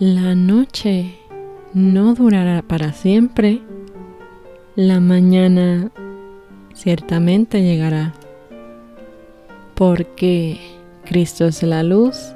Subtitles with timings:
[0.00, 1.18] La noche
[1.74, 3.60] no durará para siempre.
[4.74, 5.90] La mañana
[6.72, 8.14] ciertamente llegará.
[9.74, 10.58] Porque
[11.04, 12.32] Cristo es la luz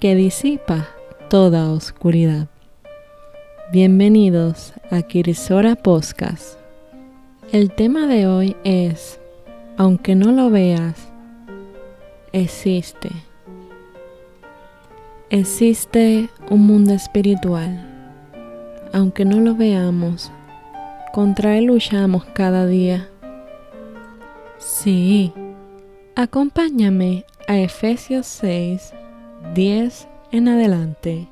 [0.00, 0.86] que disipa
[1.30, 2.48] toda oscuridad.
[3.72, 6.58] Bienvenidos a Kirisora Podcast.
[7.52, 9.18] El tema de hoy es,
[9.78, 11.10] aunque no lo veas,
[12.34, 13.08] existe.
[15.32, 17.88] Existe un mundo espiritual.
[18.92, 20.30] Aunque no lo veamos,
[21.14, 23.08] contra él luchamos cada día.
[24.58, 25.32] Sí,
[26.16, 28.92] acompáñame a Efesios 6,
[29.54, 31.28] 10 en adelante.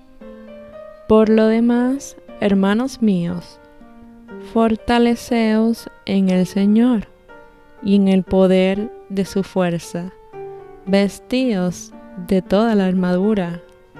[1.06, 3.60] Por lo demás, hermanos míos,
[4.54, 7.06] fortaleceos en el Señor
[7.82, 10.10] y en el poder de su fuerza.
[10.86, 11.92] Vestíos
[12.26, 13.60] de toda la armadura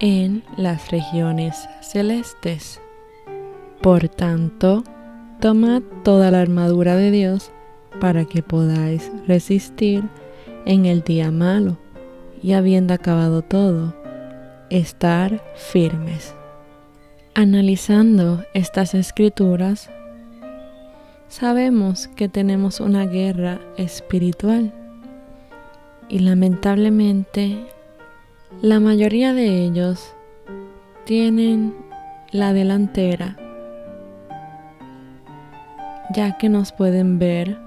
[0.00, 2.80] en las regiones celestes.
[3.80, 4.84] Por tanto,
[5.40, 7.52] tomad toda la armadura de Dios
[8.00, 10.04] para que podáis resistir
[10.66, 11.78] en el día malo
[12.42, 13.94] y habiendo acabado todo,
[14.70, 16.34] estar firmes.
[17.34, 19.90] Analizando estas escrituras,
[21.28, 24.72] sabemos que tenemos una guerra espiritual
[26.08, 27.66] y lamentablemente
[28.62, 30.14] la mayoría de ellos
[31.04, 31.74] tienen
[32.30, 33.36] la delantera,
[36.14, 37.58] ya que nos pueden ver,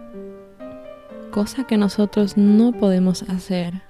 [1.32, 3.82] cosa que nosotros no podemos hacer.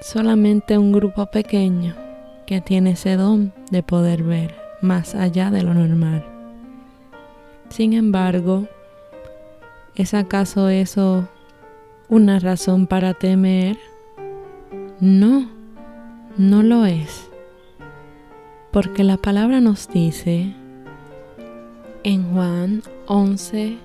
[0.00, 1.94] Solamente un grupo pequeño
[2.46, 6.24] que tiene ese don de poder ver más allá de lo normal.
[7.68, 8.66] Sin embargo,
[9.94, 11.28] ¿es acaso eso
[12.08, 13.78] una razón para temer?
[15.00, 15.61] No
[16.36, 17.28] no lo es,
[18.70, 20.54] porque la palabra nos dice
[22.04, 23.76] en Juan 11,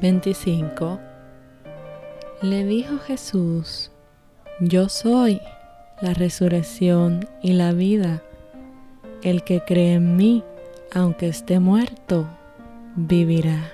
[0.00, 1.00] 25,
[2.42, 3.90] le dijo Jesús,
[4.60, 5.40] yo soy
[6.00, 8.22] la resurrección y la vida.
[9.22, 10.44] El que cree en mí,
[10.94, 12.28] aunque esté muerto,
[12.94, 13.72] vivirá.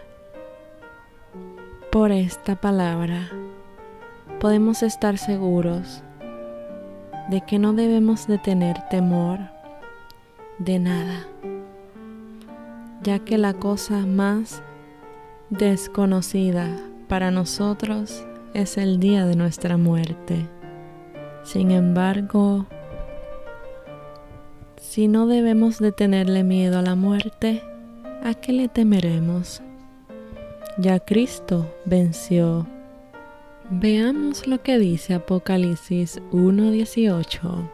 [1.93, 3.31] Por esta palabra
[4.41, 6.03] podemos estar seguros
[7.29, 9.39] de que no debemos de tener temor
[10.59, 11.27] de nada,
[13.03, 14.63] ya que la cosa más
[15.51, 16.69] desconocida
[17.09, 18.25] para nosotros
[18.55, 20.49] es el día de nuestra muerte.
[21.43, 22.67] Sin embargo,
[24.77, 27.63] si no debemos de tenerle miedo a la muerte,
[28.23, 29.61] ¿a qué le temeremos?
[30.79, 32.67] Ya Cristo venció
[33.71, 37.67] Veamos lo que dice Apocalipsis 1.18.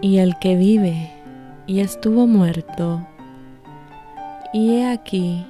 [0.00, 1.12] Y el que vive
[1.66, 3.06] y estuvo muerto,
[4.54, 5.46] y he aquí,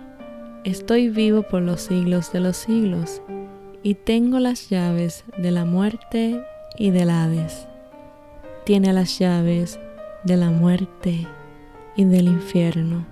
[0.64, 3.22] estoy vivo por los siglos de los siglos,
[3.84, 6.44] y tengo las llaves de la muerte
[6.76, 7.68] y del Hades.
[8.64, 9.78] Tiene las llaves
[10.24, 11.28] de la muerte
[11.94, 13.06] y del infierno.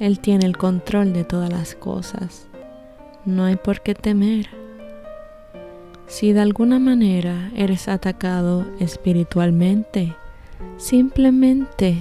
[0.00, 2.48] Él tiene el control de todas las cosas.
[3.24, 4.63] No hay por qué temer
[6.06, 10.14] si de alguna manera eres atacado espiritualmente,
[10.76, 11.96] simplemente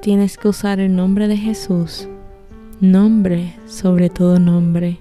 [0.00, 2.08] tienes que usar el nombre de Jesús,
[2.80, 4.98] nombre sobre todo nombre.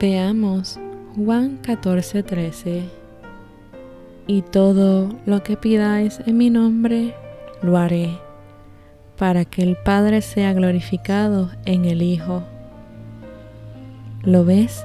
[0.00, 0.78] Veamos
[1.16, 2.82] Juan 14:13.
[4.26, 7.14] Y todo lo que pidáis en mi nombre,
[7.62, 8.18] lo haré,
[9.18, 12.42] para que el Padre sea glorificado en el Hijo.
[14.22, 14.84] ¿Lo ves?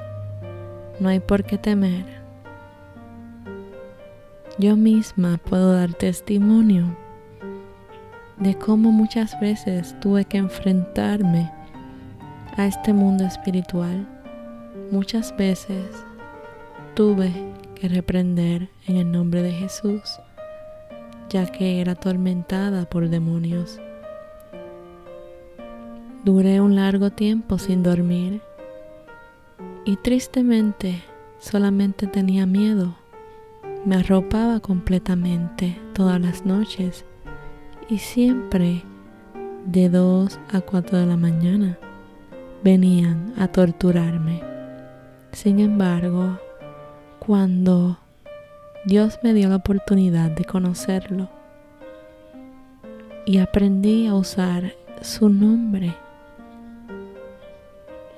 [1.00, 2.04] No hay por qué temer.
[4.58, 6.94] Yo misma puedo dar testimonio
[8.36, 11.50] de cómo muchas veces tuve que enfrentarme
[12.56, 14.06] a este mundo espiritual.
[14.90, 16.04] Muchas veces
[16.94, 17.32] tuve
[17.74, 20.20] que reprender en el nombre de Jesús,
[21.30, 23.80] ya que era atormentada por demonios.
[26.24, 28.42] Duré un largo tiempo sin dormir
[29.84, 31.02] y tristemente
[31.38, 32.94] solamente tenía miedo.
[33.84, 37.04] Me arropaba completamente todas las noches
[37.88, 38.82] y siempre
[39.64, 41.78] de 2 a 4 de la mañana
[42.62, 44.42] venían a torturarme.
[45.32, 46.38] Sin embargo,
[47.18, 47.98] cuando
[48.84, 51.28] Dios me dio la oportunidad de conocerlo
[53.26, 55.94] y aprendí a usar su nombre,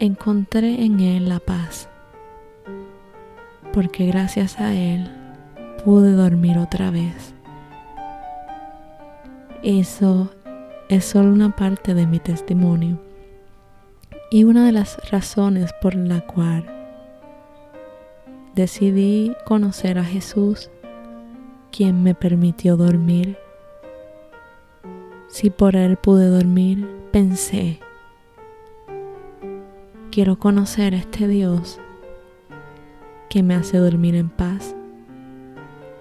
[0.05, 1.89] encontré en Él la paz,
[3.73, 5.09] porque gracias a Él
[5.85, 7.35] pude dormir otra vez.
[9.63, 10.29] Eso
[10.89, 12.99] es solo una parte de mi testimonio
[14.29, 16.67] y una de las razones por la cual
[18.57, 20.69] decidí conocer a Jesús,
[21.71, 23.39] quien me permitió dormir.
[25.29, 27.79] Si por Él pude dormir, pensé,
[30.13, 31.81] quiero conocer a este Dios
[33.31, 34.77] que me hace dormir en paz.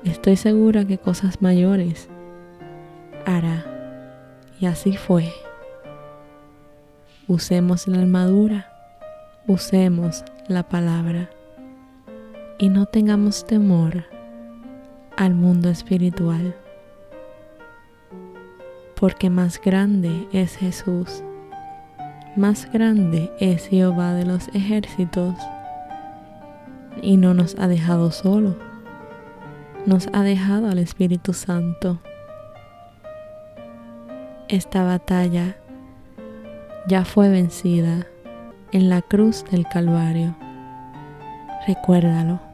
[0.03, 2.09] Estoy segura que cosas mayores
[3.25, 3.65] hará.
[4.59, 5.31] Y así fue.
[7.29, 8.69] Usemos la armadura,
[9.47, 11.29] usemos la palabra
[12.59, 14.03] y no tengamos temor
[15.15, 16.53] al mundo espiritual,
[18.99, 21.23] porque más grande es Jesús,
[22.35, 25.35] más grande es Jehová de los ejércitos
[27.01, 28.55] y no nos ha dejado solo,
[29.85, 31.99] nos ha dejado al Espíritu Santo.
[34.47, 35.57] Esta batalla
[36.87, 38.05] ya fue vencida
[38.71, 40.35] en la cruz del Calvario.
[41.67, 42.50] Recuérdalo.